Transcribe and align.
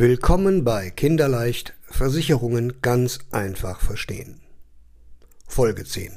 Willkommen 0.00 0.62
bei 0.62 0.90
Kinderleicht 0.90 1.74
Versicherungen 1.90 2.80
ganz 2.82 3.18
einfach 3.32 3.80
verstehen. 3.80 4.38
Folge 5.48 5.84
10. 5.84 6.12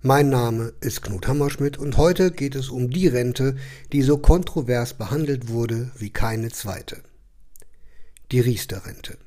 Mein 0.00 0.28
Name 0.28 0.72
ist 0.80 1.02
Knut 1.02 1.26
Hammerschmidt 1.26 1.76
und 1.76 1.96
heute 1.96 2.30
geht 2.30 2.54
es 2.54 2.68
um 2.68 2.88
die 2.88 3.08
Rente, 3.08 3.56
die 3.90 4.02
so 4.02 4.16
kontrovers 4.16 4.94
behandelt 4.94 5.48
wurde 5.48 5.90
wie 5.98 6.10
keine 6.10 6.52
zweite. 6.52 7.02
Die 8.30 8.38
Riester-Rente. 8.38 9.18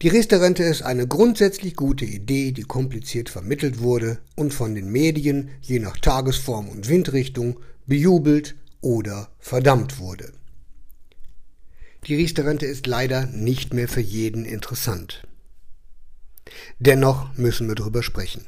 Die 0.00 0.08
Riester-Rente 0.08 0.62
ist 0.62 0.80
eine 0.80 1.06
grundsätzlich 1.06 1.76
gute 1.76 2.06
Idee, 2.06 2.52
die 2.52 2.62
kompliziert 2.62 3.28
vermittelt 3.28 3.80
wurde 3.80 4.16
und 4.34 4.54
von 4.54 4.74
den 4.74 4.90
Medien 4.90 5.50
je 5.60 5.78
nach 5.78 5.98
Tagesform 5.98 6.70
und 6.70 6.88
Windrichtung 6.88 7.60
bejubelt 7.86 8.54
oder 8.80 9.28
verdammt 9.40 9.98
wurde. 9.98 10.32
Die 12.06 12.16
Riester-Rente 12.16 12.66
ist 12.66 12.88
leider 12.88 13.26
nicht 13.26 13.74
mehr 13.74 13.88
für 13.88 14.00
jeden 14.00 14.44
interessant. 14.44 15.22
Dennoch 16.80 17.36
müssen 17.36 17.68
wir 17.68 17.76
darüber 17.76 18.02
sprechen. 18.02 18.44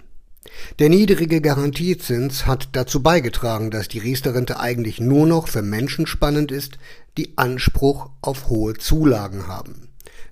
Der 0.81 0.89
niedrige 0.89 1.41
Garantiezins 1.41 2.47
hat 2.47 2.71
dazu 2.73 3.01
beigetragen, 3.01 3.71
dass 3.71 3.87
die 3.87 4.01
Riester-Rente 4.01 4.59
eigentlich 4.59 5.01
nur 5.01 5.27
noch 5.27 5.47
für 5.47 5.63
Menschen 5.63 6.07
spannend 6.07 6.51
ist, 6.51 6.79
die 7.17 7.39
Anspruch 7.39 8.11
auf 8.23 8.49
hohe 8.49 8.75
Zulagen 8.75 9.47
haben. 9.47 9.89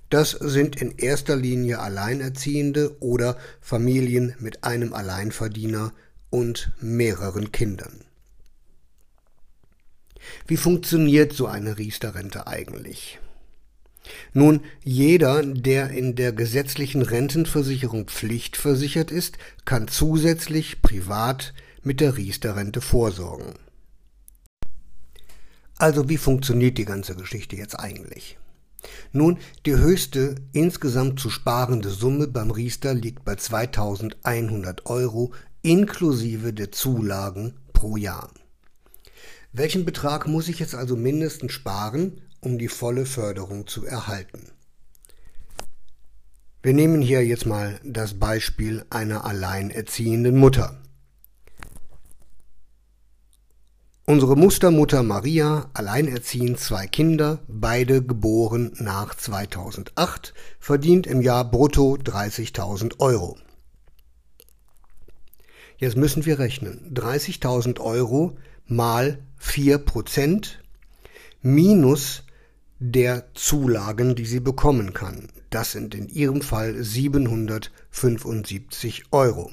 Das 0.09 0.31
sind 0.31 0.75
in 0.75 0.91
erster 0.97 1.37
Linie 1.37 1.79
Alleinerziehende 1.79 2.97
oder 2.99 3.37
Familien 3.61 4.35
mit 4.39 4.65
einem 4.65 4.93
Alleinverdiener 4.93 5.93
und 6.29 6.71
mehreren 6.81 7.51
Kindern. 7.53 8.03
Wie 10.47 10.57
funktioniert 10.57 11.33
so 11.33 11.47
eine 11.47 11.77
Riester-Rente 11.77 12.47
eigentlich? 12.47 13.19
Nun, 14.33 14.61
jeder, 14.83 15.43
der 15.43 15.91
in 15.91 16.15
der 16.15 16.33
gesetzlichen 16.33 17.01
Rentenversicherung 17.01 18.05
pflichtversichert 18.07 19.11
ist, 19.11 19.37
kann 19.65 19.87
zusätzlich 19.87 20.81
privat 20.81 21.53
mit 21.83 22.01
der 22.01 22.17
Riester-Rente 22.17 22.81
vorsorgen. 22.81 23.53
Also 25.77 26.09
wie 26.09 26.17
funktioniert 26.17 26.77
die 26.77 26.85
ganze 26.85 27.15
Geschichte 27.15 27.55
jetzt 27.55 27.79
eigentlich? 27.79 28.37
Nun, 29.11 29.37
die 29.65 29.75
höchste 29.75 30.35
insgesamt 30.51 31.19
zu 31.19 31.29
sparende 31.29 31.89
Summe 31.89 32.27
beim 32.27 32.51
Riester 32.51 32.93
liegt 32.93 33.23
bei 33.23 33.35
2100 33.35 34.85
Euro 34.85 35.33
inklusive 35.61 36.53
der 36.53 36.71
Zulagen 36.71 37.53
pro 37.71 37.95
Jahr. 37.95 38.29
Welchen 39.55 39.85
Betrag 39.85 40.27
muss 40.27 40.47
ich 40.47 40.57
jetzt 40.57 40.73
also 40.73 40.95
mindestens 40.95 41.51
sparen, 41.51 42.21
um 42.41 42.57
die 42.57 42.67
volle 42.67 43.05
Förderung 43.05 43.67
zu 43.67 43.85
erhalten? 43.85 44.49
Wir 46.63 46.73
nehmen 46.73 47.03
hier 47.03 47.23
jetzt 47.23 47.45
mal 47.45 47.79
das 47.83 48.15
Beispiel 48.15 48.83
einer 48.89 49.25
alleinerziehenden 49.25 50.37
Mutter. 50.37 50.81
Unsere 54.05 54.35
Mustermutter 54.35 55.03
Maria, 55.03 55.69
alleinerziehend 55.75 56.59
zwei 56.59 56.87
Kinder, 56.87 57.43
beide 57.47 58.03
geboren 58.03 58.73
nach 58.79 59.13
2008, 59.13 60.33
verdient 60.59 61.05
im 61.05 61.21
Jahr 61.21 61.49
brutto 61.49 61.93
30.000 61.93 62.99
Euro. 62.99 63.37
Jetzt 65.83 65.97
müssen 65.97 66.25
wir 66.25 66.39
rechnen. 66.39 66.93
30.000 66.93 67.81
Euro 67.81 68.37
mal 68.65 69.19
4% 69.41 70.51
minus 71.41 72.23
der 72.79 73.33
Zulagen, 73.33 74.15
die 74.15 74.25
sie 74.25 74.39
bekommen 74.39 74.93
kann. 74.93 75.27
Das 75.49 75.73
sind 75.73 75.93
in 75.93 76.07
ihrem 76.07 76.41
Fall 76.41 76.81
775 76.81 79.11
Euro. 79.11 79.51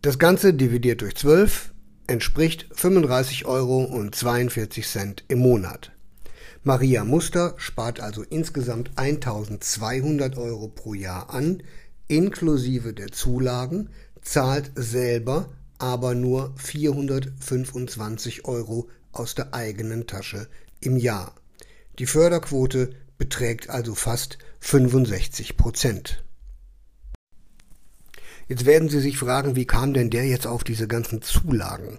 Das 0.00 0.20
Ganze 0.20 0.54
dividiert 0.54 1.00
durch 1.00 1.16
12 1.16 1.74
entspricht 2.06 2.68
35 2.70 3.46
Euro 3.46 3.82
und 3.82 4.14
42 4.14 4.86
Cent 4.86 5.24
im 5.26 5.40
Monat. 5.40 5.90
Maria 6.62 7.04
Muster 7.04 7.54
spart 7.58 7.98
also 7.98 8.22
insgesamt 8.22 8.96
1200 8.96 10.36
Euro 10.36 10.68
pro 10.68 10.94
Jahr 10.94 11.30
an, 11.30 11.64
inklusive 12.08 12.92
der 12.94 13.08
Zulagen, 13.08 13.90
zahlt 14.22 14.72
selber 14.74 15.48
aber 15.78 16.14
nur 16.14 16.54
425 16.56 18.44
Euro 18.46 18.88
aus 19.12 19.34
der 19.34 19.54
eigenen 19.54 20.06
Tasche 20.06 20.48
im 20.80 20.96
Jahr. 20.96 21.34
Die 21.98 22.06
Förderquote 22.06 22.90
beträgt 23.18 23.70
also 23.70 23.94
fast 23.94 24.38
65 24.60 25.56
Prozent. 25.56 26.22
Jetzt 28.48 28.64
werden 28.64 28.88
Sie 28.88 29.00
sich 29.00 29.18
fragen, 29.18 29.56
wie 29.56 29.66
kam 29.66 29.92
denn 29.92 30.10
der 30.10 30.26
jetzt 30.26 30.46
auf 30.46 30.64
diese 30.64 30.86
ganzen 30.86 31.20
Zulagen? 31.22 31.98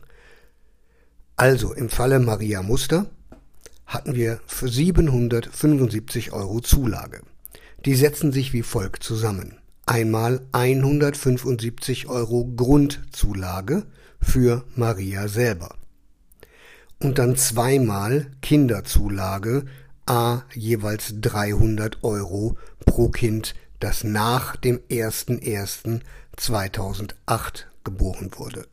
Also 1.35 1.73
im 1.73 1.89
Falle 1.89 2.19
Maria 2.19 2.63
Muster 2.63 3.09
hatten 3.85 4.15
wir 4.15 4.39
für 4.47 4.69
775 4.69 6.31
Euro 6.31 6.61
Zulage. 6.61 7.21
Die 7.85 7.95
setzen 7.95 8.31
sich 8.31 8.53
wie 8.53 8.63
folgt 8.63 9.03
zusammen 9.03 9.59
einmal 9.87 10.45
175 10.51 12.07
Euro 12.07 12.47
Grundzulage 12.55 13.87
für 14.21 14.63
Maria 14.75 15.27
selber. 15.27 15.73
Und 16.99 17.17
dann 17.17 17.35
zweimal 17.35 18.29
Kinderzulage, 18.41 19.65
a 20.05 20.43
jeweils 20.53 21.15
300 21.19 22.03
Euro 22.03 22.55
pro 22.85 23.09
Kind, 23.09 23.55
das 23.79 24.03
nach 24.03 24.55
dem 24.55 24.77
01.01.2008 24.89 27.63
geboren 27.83 28.29
wurde. 28.35 28.67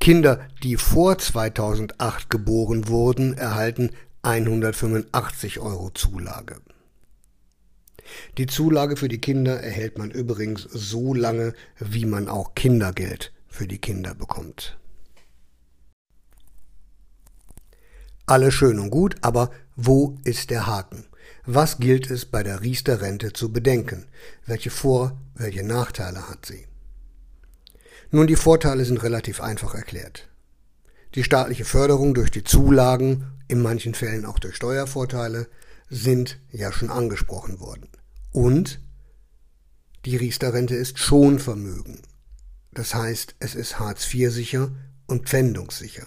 Kinder, 0.00 0.40
die 0.62 0.76
vor 0.76 1.18
2008 1.18 2.30
geboren 2.30 2.88
wurden, 2.88 3.34
erhalten 3.34 3.90
185 4.22 5.60
Euro 5.60 5.90
Zulage. 5.90 6.56
Die 8.38 8.46
Zulage 8.46 8.96
für 8.96 9.08
die 9.08 9.20
Kinder 9.20 9.60
erhält 9.60 9.98
man 9.98 10.10
übrigens 10.10 10.62
so 10.62 11.14
lange, 11.14 11.54
wie 11.78 12.06
man 12.06 12.28
auch 12.28 12.54
Kindergeld 12.54 13.32
für 13.48 13.66
die 13.66 13.78
Kinder 13.78 14.14
bekommt. 14.14 14.78
Alles 18.26 18.54
schön 18.54 18.78
und 18.80 18.90
gut, 18.90 19.16
aber 19.20 19.50
wo 19.76 20.18
ist 20.24 20.50
der 20.50 20.66
Haken? 20.66 21.06
Was 21.44 21.78
gilt 21.78 22.10
es 22.10 22.24
bei 22.24 22.42
der 22.42 22.60
Riester-Rente 22.60 23.32
zu 23.32 23.52
bedenken? 23.52 24.06
Welche 24.46 24.70
Vor-, 24.70 25.16
welche 25.34 25.62
Nachteile 25.62 26.28
hat 26.28 26.44
sie? 26.44 26.66
Nun, 28.10 28.26
die 28.26 28.36
Vorteile 28.36 28.84
sind 28.84 29.02
relativ 29.02 29.40
einfach 29.40 29.74
erklärt. 29.74 30.28
Die 31.14 31.24
staatliche 31.24 31.64
Förderung 31.64 32.14
durch 32.14 32.30
die 32.30 32.44
Zulagen, 32.44 33.26
in 33.48 33.62
manchen 33.62 33.94
Fällen 33.94 34.26
auch 34.26 34.38
durch 34.38 34.56
Steuervorteile, 34.56 35.48
sind 35.88 36.40
ja 36.50 36.72
schon 36.72 36.90
angesprochen 36.90 37.60
worden. 37.60 37.88
Und 38.32 38.80
die 40.04 40.16
Riester-Rente 40.16 40.74
ist 40.74 40.98
Schonvermögen. 40.98 42.02
Das 42.72 42.94
heißt, 42.94 43.36
es 43.38 43.54
ist 43.54 43.78
Hartz 43.78 44.12
IV 44.12 44.32
sicher 44.32 44.70
und 45.06 45.28
pfändungssicher. 45.28 46.06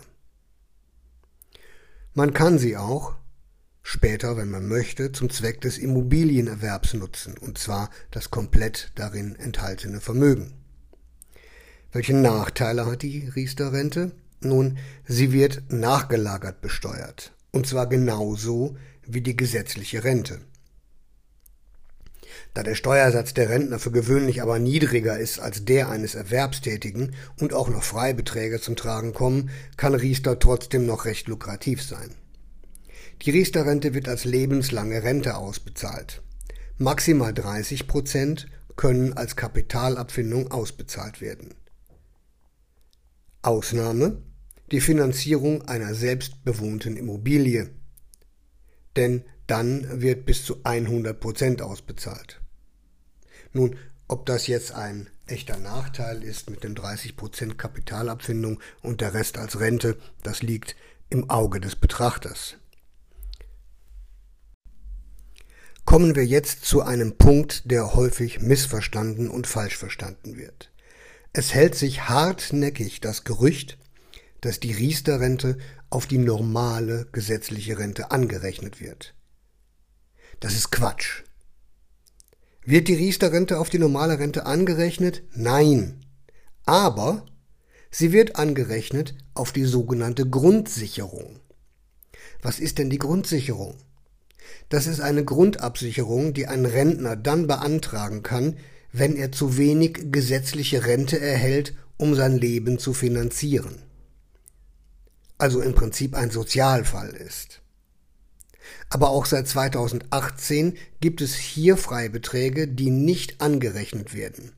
Man 2.13 2.33
kann 2.33 2.59
sie 2.59 2.77
auch 2.77 3.15
später, 3.81 4.37
wenn 4.37 4.51
man 4.51 4.67
möchte, 4.67 5.11
zum 5.11 5.29
Zweck 5.29 5.61
des 5.61 5.77
Immobilienerwerbs 5.77 6.93
nutzen, 6.93 7.37
und 7.37 7.57
zwar 7.57 7.89
das 8.11 8.29
komplett 8.29 8.91
darin 8.95 9.35
enthaltene 9.35 9.99
Vermögen. 9.99 10.53
Welche 11.91 12.15
Nachteile 12.15 12.85
hat 12.85 13.01
die 13.01 13.27
Riester-Rente? 13.27 14.11
Nun, 14.41 14.77
sie 15.07 15.31
wird 15.31 15.63
nachgelagert 15.69 16.61
besteuert, 16.61 17.33
und 17.51 17.65
zwar 17.65 17.87
genauso 17.87 18.77
wie 19.09 19.21
die 19.21 19.35
gesetzliche 19.35 20.03
Rente. 20.03 20.39
Da 22.53 22.63
der 22.63 22.75
Steuersatz 22.75 23.33
der 23.33 23.49
Rentner 23.49 23.79
für 23.79 23.91
gewöhnlich 23.91 24.41
aber 24.41 24.59
niedriger 24.59 25.17
ist 25.17 25.39
als 25.39 25.65
der 25.65 25.89
eines 25.89 26.15
Erwerbstätigen 26.15 27.15
und 27.39 27.53
auch 27.53 27.69
noch 27.69 27.83
Freibeträge 27.83 28.59
zum 28.59 28.75
Tragen 28.75 29.13
kommen, 29.13 29.49
kann 29.77 29.93
Riester 29.93 30.39
trotzdem 30.39 30.85
noch 30.85 31.05
recht 31.05 31.27
lukrativ 31.27 31.83
sein. 31.83 32.15
Die 33.21 33.31
Riester-Rente 33.31 33.93
wird 33.93 34.07
als 34.07 34.23
lebenslange 34.23 35.03
Rente 35.03 35.35
ausbezahlt. 35.35 36.21
Maximal 36.77 37.33
30 37.33 37.87
Prozent 37.87 38.47
können 38.75 39.13
als 39.13 39.35
Kapitalabfindung 39.35 40.51
ausbezahlt 40.51 41.19
werden. 41.19 41.53
Ausnahme 43.41 44.21
die 44.71 44.81
Finanzierung 44.81 45.63
einer 45.63 45.95
selbstbewohnten 45.95 46.95
Immobilie. 46.95 47.71
Denn 48.95 49.23
dann 49.47 50.01
wird 50.01 50.25
bis 50.25 50.45
zu 50.45 50.61
100 50.63 51.19
Prozent 51.19 51.61
ausbezahlt. 51.61 52.41
Nun, 53.53 53.77
ob 54.07 54.25
das 54.25 54.47
jetzt 54.47 54.73
ein 54.73 55.09
echter 55.27 55.57
Nachteil 55.57 56.23
ist 56.23 56.49
mit 56.49 56.63
den 56.63 56.75
30 56.75 57.15
Prozent 57.15 57.57
Kapitalabfindung 57.57 58.59
und 58.81 59.01
der 59.01 59.13
Rest 59.13 59.37
als 59.37 59.59
Rente, 59.59 59.97
das 60.23 60.41
liegt 60.41 60.75
im 61.09 61.29
Auge 61.29 61.59
des 61.59 61.75
Betrachters. 61.75 62.57
Kommen 65.85 66.15
wir 66.15 66.25
jetzt 66.25 66.65
zu 66.65 66.81
einem 66.83 67.17
Punkt, 67.17 67.71
der 67.71 67.95
häufig 67.95 68.41
missverstanden 68.41 69.29
und 69.29 69.47
falsch 69.47 69.75
verstanden 69.75 70.37
wird. 70.37 70.71
Es 71.33 71.53
hält 71.53 71.75
sich 71.75 72.09
hartnäckig 72.09 73.01
das 73.01 73.23
Gerücht, 73.23 73.77
dass 74.41 74.59
die 74.59 74.71
Riester-Rente 74.71 75.57
auf 75.89 76.05
die 76.05 76.17
normale 76.17 77.07
gesetzliche 77.11 77.77
Rente 77.77 78.11
angerechnet 78.11 78.79
wird. 78.79 79.13
Das 80.39 80.53
ist 80.53 80.71
Quatsch. 80.71 81.23
Wird 82.63 82.87
die 82.87 82.93
Riester-Rente 82.93 83.57
auf 83.57 83.69
die 83.69 83.79
normale 83.79 84.19
Rente 84.19 84.45
angerechnet? 84.45 85.23
Nein. 85.33 86.05
Aber 86.65 87.25
sie 87.89 88.11
wird 88.11 88.35
angerechnet 88.35 89.15
auf 89.33 89.51
die 89.51 89.65
sogenannte 89.65 90.29
Grundsicherung. 90.29 91.39
Was 92.41 92.59
ist 92.59 92.77
denn 92.77 92.89
die 92.89 92.99
Grundsicherung? 92.99 93.75
Das 94.69 94.87
ist 94.87 95.01
eine 95.01 95.25
Grundabsicherung, 95.25 96.33
die 96.33 96.47
ein 96.47 96.65
Rentner 96.65 97.15
dann 97.15 97.47
beantragen 97.47 98.23
kann, 98.23 98.57
wenn 98.91 99.15
er 99.15 99.31
zu 99.31 99.57
wenig 99.57 100.11
gesetzliche 100.11 100.85
Rente 100.85 101.19
erhält, 101.19 101.75
um 101.97 102.15
sein 102.15 102.37
Leben 102.37 102.79
zu 102.79 102.93
finanzieren. 102.93 103.88
Also 105.39 105.61
im 105.61 105.73
Prinzip 105.73 106.15
ein 106.15 106.29
Sozialfall 106.29 107.09
ist. 107.09 107.61
Aber 108.89 109.09
auch 109.09 109.25
seit 109.25 109.47
2018 109.47 110.77
gibt 110.99 111.21
es 111.21 111.33
hier 111.33 111.77
Freibeträge, 111.77 112.67
die 112.67 112.91
nicht 112.91 113.41
angerechnet 113.41 114.13
werden. 114.13 114.51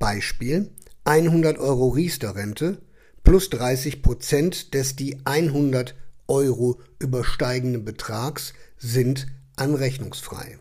Beispiel 0.00 0.72
100 1.04 1.58
Euro 1.58 1.90
Riester-Rente 1.90 2.82
plus 3.22 3.50
30 3.50 4.02
Prozent 4.02 4.74
des 4.74 4.96
die 4.96 5.18
100 5.24 5.94
Euro 6.26 6.80
übersteigenden 6.98 7.84
Betrags 7.84 8.52
sind 8.78 9.26
anrechnungsfrei. 9.56 10.58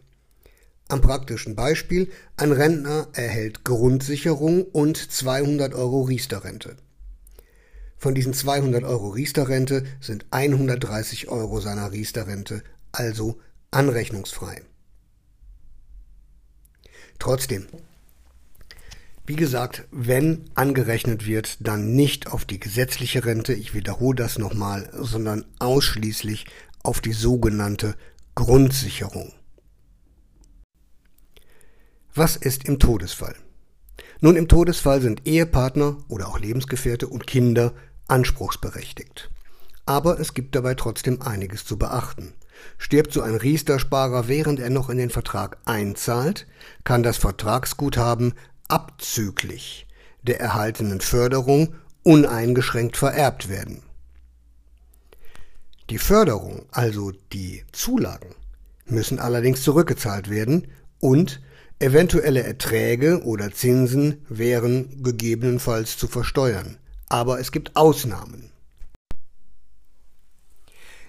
Am 0.89 1.00
praktischen 1.00 1.56
Beispiel, 1.56 2.12
ein 2.36 2.51
Rentner 2.51 3.07
erhält 3.13 3.63
Grundsicherung 3.63 4.65
und 4.65 4.97
200 4.97 5.74
Euro 5.74 6.01
Riester-Rente. 6.01 6.75
Von 8.01 8.15
diesen 8.15 8.33
200 8.33 8.83
Euro 8.83 9.09
Riester-Rente 9.09 9.83
sind 10.00 10.25
130 10.31 11.27
Euro 11.27 11.62
seiner 11.62 11.92
Riester-Rente 11.92 12.63
also 12.92 13.39
anrechnungsfrei. 13.69 14.63
Trotzdem, 17.19 17.68
wie 19.27 19.36
gesagt, 19.36 19.83
wenn 19.92 20.50
angerechnet 20.56 21.27
wird, 21.27 21.57
dann 21.59 21.94
nicht 21.94 22.25
auf 22.25 22.44
die 22.44 22.59
gesetzliche 22.59 23.24
Rente, 23.24 23.53
ich 23.53 23.75
wiederhole 23.75 24.15
das 24.15 24.39
nochmal, 24.39 24.89
sondern 25.00 25.45
ausschließlich 25.59 26.47
auf 26.81 27.01
die 27.01 27.13
sogenannte 27.13 27.95
Grundsicherung. 28.33 29.31
Was 32.15 32.36
ist 32.36 32.68
im 32.68 32.80
Todesfall? 32.80 33.36
Nun, 34.21 34.38
im 34.38 34.47
Todesfall 34.47 35.01
sind 35.01 35.27
Ehepartner 35.27 35.97
oder 36.07 36.30
auch 36.30 36.39
Lebensgefährte 36.39 37.07
und 37.07 37.27
Kinder 37.27 37.74
anspruchsberechtigt. 38.11 39.31
Aber 39.85 40.19
es 40.19 40.33
gibt 40.33 40.55
dabei 40.55 40.75
trotzdem 40.75 41.21
einiges 41.21 41.65
zu 41.65 41.77
beachten. 41.77 42.33
Stirbt 42.77 43.11
so 43.13 43.21
ein 43.21 43.35
Riester-Sparer, 43.35 44.27
während 44.27 44.59
er 44.59 44.69
noch 44.69 44.89
in 44.89 44.97
den 44.97 45.09
Vertrag 45.09 45.57
einzahlt, 45.65 46.45
kann 46.83 47.01
das 47.01 47.17
Vertragsguthaben 47.17 48.33
abzüglich 48.67 49.87
der 50.21 50.39
erhaltenen 50.39 51.01
Förderung 51.01 51.73
uneingeschränkt 52.03 52.97
vererbt 52.97 53.49
werden. 53.49 53.81
Die 55.89 55.97
Förderung, 55.97 56.65
also 56.71 57.11
die 57.33 57.63
Zulagen, 57.71 58.35
müssen 58.85 59.19
allerdings 59.19 59.63
zurückgezahlt 59.63 60.29
werden 60.29 60.67
und 60.99 61.41
eventuelle 61.79 62.43
Erträge 62.43 63.23
oder 63.23 63.51
Zinsen 63.51 64.25
wären 64.29 65.01
gegebenenfalls 65.01 65.97
zu 65.97 66.07
versteuern. 66.07 66.77
Aber 67.11 67.41
es 67.41 67.51
gibt 67.51 67.75
Ausnahmen. 67.75 68.51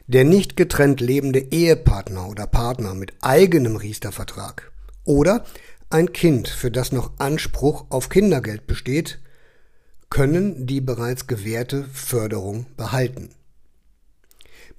Der 0.09 0.25
nicht 0.25 0.57
getrennt 0.57 1.01
lebende 1.01 1.39
Ehepartner 1.39 2.29
oder 2.29 2.49
Partner 2.49 2.95
mit 2.95 3.13
eigenem 3.21 3.77
Riester-Vertrag 3.77 4.73
oder 5.05 5.45
ein 5.91 6.13
Kind, 6.13 6.49
für 6.49 6.73
das 6.73 6.91
noch 6.91 7.13
Anspruch 7.19 7.87
auf 7.89 8.09
Kindergeld 8.09 8.67
besteht, 8.67 9.21
können 10.11 10.67
die 10.67 10.81
bereits 10.81 11.29
gewährte 11.29 11.85
Förderung 11.93 12.67
behalten. 12.77 13.31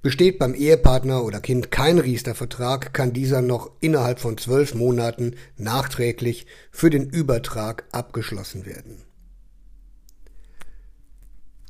Besteht 0.01 0.39
beim 0.39 0.53
Ehepartner 0.53 1.23
oder 1.23 1.39
Kind 1.39 1.71
kein 1.71 1.99
Riester-Vertrag, 1.99 2.93
kann 2.93 3.13
dieser 3.13 3.41
noch 3.41 3.71
innerhalb 3.79 4.19
von 4.19 4.37
zwölf 4.37 4.75
Monaten 4.75 5.37
nachträglich 5.55 6.47
für 6.69 6.89
den 6.89 7.09
Übertrag 7.09 7.85
abgeschlossen 7.93 8.65
werden. 8.65 9.03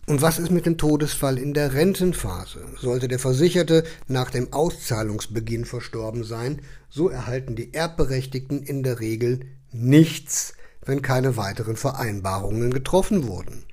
Und 0.05 0.21
was 0.21 0.37
ist 0.37 0.51
mit 0.51 0.65
dem 0.65 0.77
Todesfall 0.77 1.37
in 1.37 1.53
der 1.53 1.73
Rentenphase? 1.73 2.65
Sollte 2.77 3.07
der 3.07 3.19
Versicherte 3.19 3.85
nach 4.07 4.29
dem 4.29 4.51
Auszahlungsbeginn 4.51 5.63
verstorben 5.63 6.25
sein, 6.25 6.61
so 6.89 7.07
erhalten 7.07 7.55
die 7.55 7.73
Erbberechtigten 7.73 8.63
in 8.63 8.83
der 8.83 8.99
Regel 8.99 9.41
nichts, 9.71 10.55
wenn 10.85 11.01
keine 11.01 11.37
weiteren 11.37 11.77
Vereinbarungen 11.77 12.73
getroffen 12.73 13.27
wurden. 13.27 13.63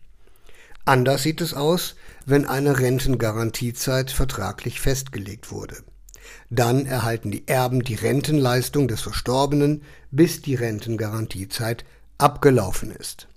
Anders 0.84 1.24
sieht 1.24 1.40
es 1.40 1.52
aus, 1.52 1.96
wenn 2.26 2.46
eine 2.46 2.78
Rentengarantiezeit 2.78 4.12
vertraglich 4.12 4.80
festgelegt 4.80 5.50
wurde. 5.50 5.78
Dann 6.48 6.86
erhalten 6.86 7.32
die 7.32 7.48
Erben 7.48 7.82
die 7.82 7.94
Rentenleistung 7.96 8.86
des 8.86 9.00
Verstorbenen, 9.00 9.82
bis 10.12 10.42
die 10.42 10.54
Rentengarantiezeit 10.54 11.84
abgelaufen 12.18 12.92
ist. 12.92 13.29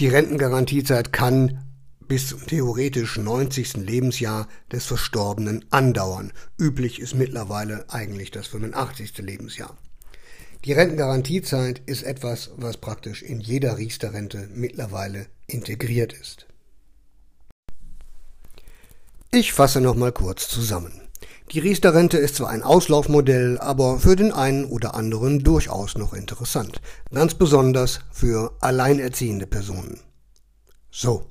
Die 0.00 0.08
Rentengarantiezeit 0.08 1.12
kann 1.12 1.62
bis 2.08 2.28
zum 2.28 2.46
theoretisch 2.46 3.18
90. 3.18 3.74
Lebensjahr 3.76 4.48
des 4.72 4.86
Verstorbenen 4.86 5.66
andauern. 5.68 6.32
Üblich 6.58 7.00
ist 7.00 7.14
mittlerweile 7.14 7.84
eigentlich 7.90 8.30
das 8.30 8.46
85. 8.46 9.18
Lebensjahr. 9.18 9.76
Die 10.64 10.72
Rentengarantiezeit 10.72 11.82
ist 11.84 12.02
etwas, 12.02 12.50
was 12.56 12.78
praktisch 12.78 13.22
in 13.22 13.40
jeder 13.40 13.76
Riester-Rente 13.76 14.48
mittlerweile 14.54 15.26
integriert 15.46 16.14
ist. 16.14 16.46
Ich 19.30 19.52
fasse 19.52 19.82
nochmal 19.82 20.12
kurz 20.12 20.48
zusammen. 20.48 21.09
Die 21.52 21.58
Riester-Rente 21.58 22.16
ist 22.16 22.36
zwar 22.36 22.50
ein 22.50 22.62
Auslaufmodell, 22.62 23.58
aber 23.58 23.98
für 23.98 24.14
den 24.14 24.30
einen 24.30 24.66
oder 24.66 24.94
anderen 24.94 25.42
durchaus 25.42 25.98
noch 25.98 26.12
interessant. 26.12 26.80
Ganz 27.12 27.34
besonders 27.34 28.00
für 28.12 28.52
alleinerziehende 28.60 29.48
Personen. 29.48 29.98
So. 30.92 31.26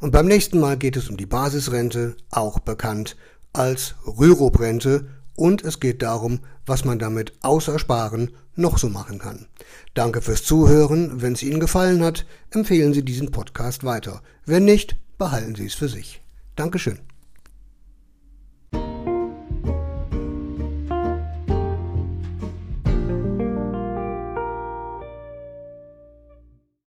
Und 0.00 0.10
beim 0.10 0.26
nächsten 0.26 0.58
Mal 0.58 0.76
geht 0.76 0.96
es 0.96 1.08
um 1.08 1.16
die 1.16 1.26
Basisrente, 1.26 2.16
auch 2.30 2.58
bekannt 2.58 3.16
als 3.52 3.94
Rürup-Rente, 4.06 5.06
und 5.36 5.64
es 5.64 5.80
geht 5.80 6.02
darum, 6.02 6.40
was 6.66 6.84
man 6.84 6.98
damit 6.98 7.32
außer 7.40 7.78
Sparen 7.78 8.32
noch 8.56 8.76
so 8.76 8.90
machen 8.90 9.18
kann. 9.18 9.46
Danke 9.94 10.20
fürs 10.20 10.42
Zuhören. 10.42 11.22
Wenn 11.22 11.32
es 11.32 11.42
Ihnen 11.42 11.60
gefallen 11.60 12.02
hat, 12.04 12.26
empfehlen 12.50 12.92
Sie 12.92 13.04
diesen 13.04 13.30
Podcast 13.30 13.84
weiter. 13.84 14.20
Wenn 14.44 14.64
nicht, 14.64 14.96
behalten 15.16 15.54
Sie 15.54 15.66
es 15.66 15.74
für 15.74 15.88
sich. 15.88 16.20
Dankeschön. 16.56 17.09